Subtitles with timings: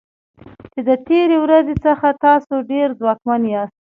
[0.71, 3.79] چې د تیرې ورځې څخه تاسو ډیر ځواکمن یاست.